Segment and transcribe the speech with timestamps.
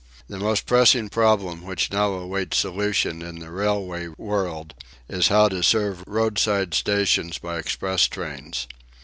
[0.27, 4.73] The most pressing problem which now awaits solution in the railway world
[5.07, 8.65] is how to serve roadside stations by express trains.